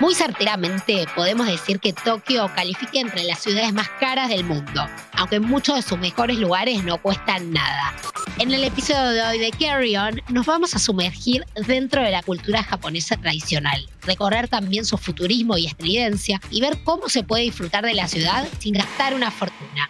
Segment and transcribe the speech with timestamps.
[0.00, 5.38] Muy certeramente podemos decir que Tokio califica entre las ciudades más caras del mundo, aunque
[5.38, 7.94] muchos de sus mejores lugares no cuestan nada.
[8.38, 12.22] En el episodio de hoy de Carry On nos vamos a sumergir dentro de la
[12.22, 17.84] cultura japonesa tradicional, recorrer también su futurismo y estridencia y ver cómo se puede disfrutar
[17.84, 19.88] de la ciudad sin gastar una fortuna.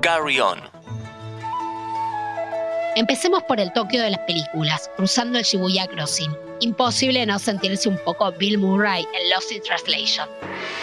[0.00, 0.73] Carry On.
[2.96, 7.98] Empecemos por el Tokio de las películas, cruzando el Shibuya Crossing imposible no sentirse un
[8.04, 10.28] poco Bill Murray en Lost in Translation,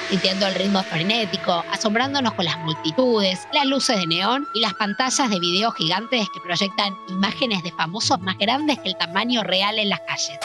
[0.09, 5.29] sintiendo el ritmo frenético, asombrándonos con las multitudes, las luces de neón y las pantallas
[5.29, 9.89] de video gigantes que proyectan imágenes de famosos más grandes que el tamaño real en
[9.89, 10.39] las calles.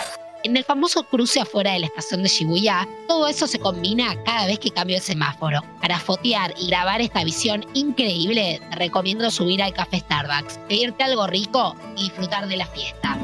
[0.45, 4.46] En el famoso cruce afuera de la estación de Shibuya, todo eso se combina cada
[4.46, 5.60] vez que cambio el semáforo.
[5.80, 11.26] Para fotear y grabar esta visión increíble, te recomiendo subir al café Starbucks, pedirte algo
[11.26, 13.18] rico y disfrutar de la fiesta.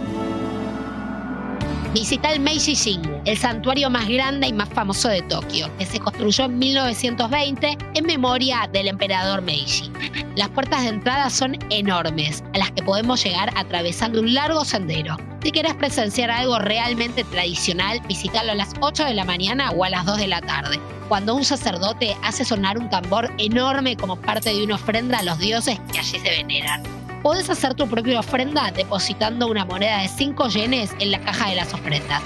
[1.92, 6.01] Visita el Meiji Shingu, el santuario más grande y más famoso de Tokio, que se
[6.01, 9.93] construyó en 1920 en memoria del emperador Meiji.
[10.34, 15.18] Las puertas de entrada son enormes, a las que podemos llegar atravesando un largo sendero.
[15.43, 19.90] Si quieres presenciar algo realmente tradicional, visítalo a las 8 de la mañana o a
[19.90, 24.54] las 2 de la tarde, cuando un sacerdote hace sonar un tambor enorme como parte
[24.54, 27.02] de una ofrenda a los dioses que allí se veneran.
[27.23, 31.54] Puedes hacer tu propia ofrenda depositando una moneda de 5 yenes en la caja de
[31.54, 32.20] las ofrendas.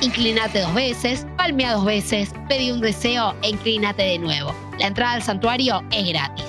[0.00, 4.54] Inclínate dos veces, palmea dos veces, pedí un deseo e inclínate de nuevo.
[4.78, 6.44] La entrada al santuario es gratis.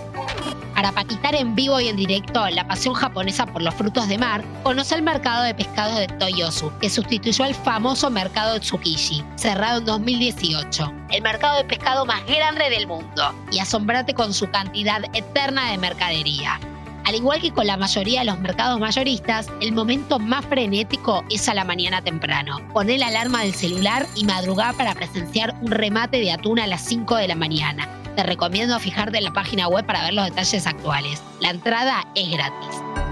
[0.75, 4.43] Para paquitar en vivo y en directo la pasión japonesa por los frutos de mar,
[4.61, 9.79] conoce el mercado de pescado de Toyosu, que sustituyó al famoso mercado de Tsukiji, cerrado
[9.79, 15.03] en 2018, el mercado de pescado más grande del mundo, y asombrate con su cantidad
[15.13, 16.59] eterna de mercadería.
[17.09, 21.49] Al igual que con la mayoría de los mercados mayoristas, el momento más frenético es
[21.49, 22.59] a la mañana temprano.
[22.71, 26.85] Poné la alarma del celular y madrugá para presenciar un remate de atún a las
[26.85, 27.89] 5 de la mañana.
[28.15, 31.23] Te recomiendo fijarte en la página web para ver los detalles actuales.
[31.39, 33.08] La entrada es gratis.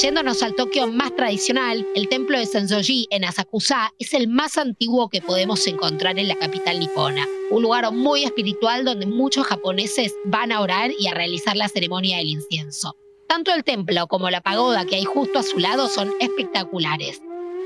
[0.00, 5.08] Yéndonos al Tokio más tradicional, el templo de Sensoji en Asakusa es el más antiguo
[5.08, 7.24] que podemos encontrar en la capital nipona.
[7.50, 12.18] Un lugar muy espiritual donde muchos japoneses van a orar y a realizar la ceremonia
[12.18, 12.96] del incienso.
[13.28, 17.22] Tanto el templo como la pagoda que hay justo a su lado son espectaculares.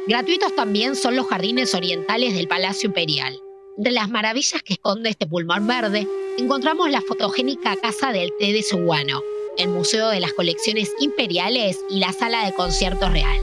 [0.06, 3.40] Gratuitos también son los jardines orientales del Palacio Imperial.
[3.78, 6.06] De las maravillas que esconde este pulmón verde,
[6.36, 9.22] encontramos la fotogénica Casa del Té de Suguano,
[9.58, 13.38] el Museo de las Colecciones Imperiales y la Sala de Conciertos Real.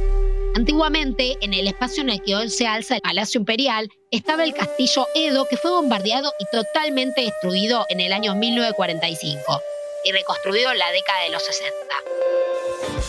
[0.56, 4.54] Antiguamente, en el espacio en el que hoy se alza el Palacio Imperial, estaba el
[4.54, 9.62] castillo Edo que fue bombardeado y totalmente destruido en el año 1945
[10.06, 11.76] y reconstruido en la década de los 60.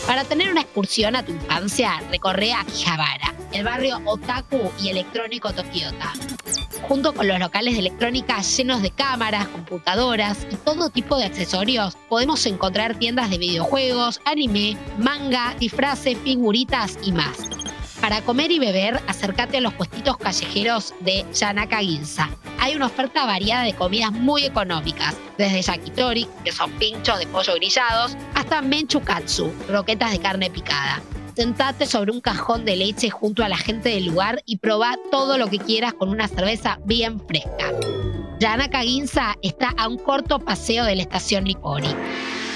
[0.06, 6.12] Para tener una excursión a tu infancia, recorre Akihabara, el barrio otaku y electrónico Tokiota
[6.88, 11.96] junto con los locales de electrónica llenos de cámaras, computadoras y todo tipo de accesorios,
[12.08, 17.38] podemos encontrar tiendas de videojuegos, anime, manga, disfraces, figuritas y más.
[18.00, 22.28] Para comer y beber, acércate a los puestitos callejeros de Yanaka Ginza.
[22.60, 27.54] Hay una oferta variada de comidas muy económicas, desde yakitori, que son pinchos de pollo
[27.54, 31.02] grillados, hasta menchukatsu, roquetas de carne picada
[31.36, 35.36] sentate sobre un cajón de leche junto a la gente del lugar y probá todo
[35.36, 37.72] lo que quieras con una cerveza bien fresca.
[38.40, 41.94] Yanaka Ginza está a un corto paseo de la estación Nipponi.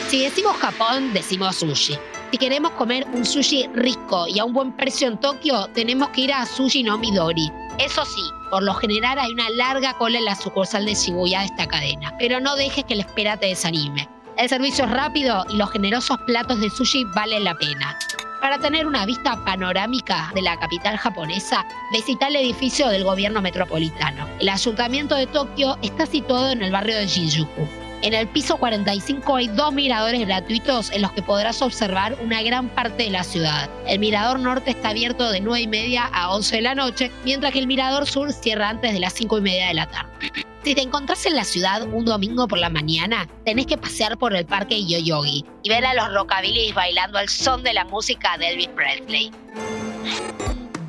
[0.08, 1.98] Si decimos Japón, decimos sushi.
[2.30, 6.22] Si queremos comer un sushi rico y a un buen precio en Tokio, tenemos que
[6.22, 7.50] ir a Sushi no Midori.
[7.78, 11.46] Eso sí, por lo general hay una larga cola en la sucursal de Shibuya de
[11.46, 14.08] esta cadena, pero no dejes que la espera te desanime.
[14.36, 17.98] El servicio es rápido y los generosos platos de sushi valen la pena.
[18.40, 24.26] Para tener una vista panorámica de la capital japonesa, visita el edificio del gobierno metropolitano.
[24.38, 27.79] El ayuntamiento de Tokio está situado en el barrio de Shinjuku.
[28.02, 32.70] En el piso 45 hay dos miradores gratuitos en los que podrás observar una gran
[32.70, 33.68] parte de la ciudad.
[33.86, 37.52] El mirador norte está abierto de 9 y media a 11 de la noche, mientras
[37.52, 40.32] que el mirador sur cierra antes de las 5 y media de la tarde.
[40.64, 44.34] Si te encontrás en la ciudad un domingo por la mañana, tenés que pasear por
[44.34, 48.48] el parque Yoyogi y ver a los rockabilis bailando al son de la música de
[48.48, 49.30] Elvis Presley.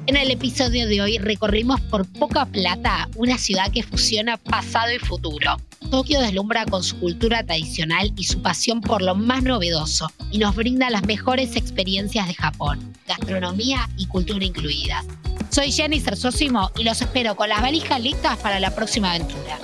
[0.07, 4.99] En el episodio de hoy recorrimos por poca plata una ciudad que fusiona pasado y
[4.99, 5.57] futuro.
[5.91, 10.55] Tokio deslumbra con su cultura tradicional y su pasión por lo más novedoso y nos
[10.55, 15.05] brinda las mejores experiencias de Japón, gastronomía y cultura incluidas.
[15.49, 19.59] Soy Jenny Sersosimo y los espero con las valijas listas para la próxima aventura.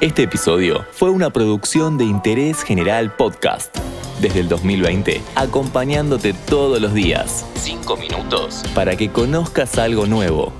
[0.00, 3.78] Este episodio fue una producción de Interés General Podcast.
[4.20, 7.46] Desde el 2020, acompañándote todos los días.
[7.54, 10.52] Cinco minutos para que conozcas algo nuevo.